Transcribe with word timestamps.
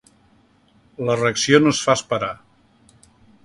La 1.09 1.17
reacció 1.19 1.61
no 1.65 1.75
es 1.77 1.85
fa 1.89 1.97
esperar. 2.01 2.33